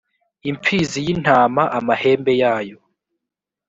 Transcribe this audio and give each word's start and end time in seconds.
imfizi 0.49 0.99
y 1.05 1.07
intama 1.15 1.63
amahembe 1.77 2.31
yayo 2.41 2.77